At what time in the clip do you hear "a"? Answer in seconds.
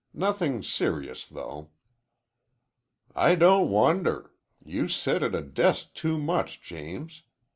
5.35-5.43